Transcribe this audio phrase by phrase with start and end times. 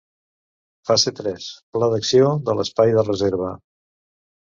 [0.91, 1.45] Fase tres:
[1.77, 3.55] pla d'acció de l'espai de reserva.